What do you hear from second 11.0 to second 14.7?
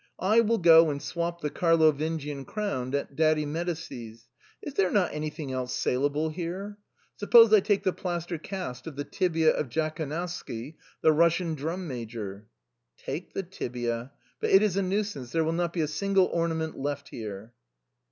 the Eussian drum major."" Take the tibia. But it